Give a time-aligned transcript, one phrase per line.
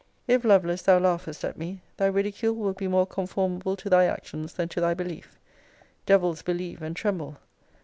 [0.27, 4.53] If, Lovelace, thou laughest at me, thy ridicule will be more conformable to thy actions
[4.55, 5.37] than to thy belief.
[6.07, 7.37] Devils believe and tremble.